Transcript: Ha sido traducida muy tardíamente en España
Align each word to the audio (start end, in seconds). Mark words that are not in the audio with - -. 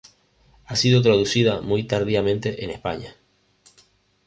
Ha 0.65 0.75
sido 0.75 1.03
traducida 1.03 1.61
muy 1.61 1.83
tardíamente 1.83 2.63
en 2.63 2.71
España 2.71 3.13